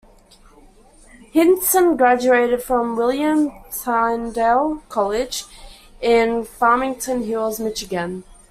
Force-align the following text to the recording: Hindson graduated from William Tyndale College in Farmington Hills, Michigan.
Hindson 1.31 1.95
graduated 1.95 2.63
from 2.63 2.95
William 2.95 3.51
Tyndale 3.71 4.81
College 4.89 5.43
in 6.01 6.43
Farmington 6.43 7.21
Hills, 7.25 7.59
Michigan. 7.59 8.23